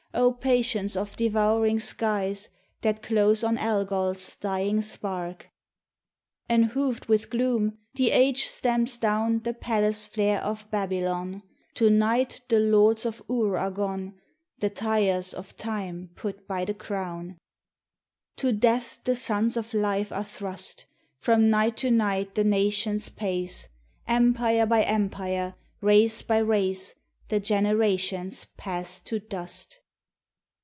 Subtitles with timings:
[0.13, 2.49] O patience of devouring skies
[2.81, 5.49] That close on Algol's dying spark!
[6.49, 11.43] Enhooved with gloom, the Age stamps down The palace flare of Babylon;
[11.75, 14.19] To night the lords of Ur are gone;
[14.59, 17.27] The Tyres of Time put by the crown.
[17.27, 18.41] THE TESTIMONY OF THE SUNS.
[18.41, 18.59] To
[18.97, 20.87] Death the sons of Life are thrust;
[21.19, 23.69] From night to night the nations pace;
[24.09, 26.95] Empire by empire, race by race,
[27.29, 29.77] The generations pass to dust.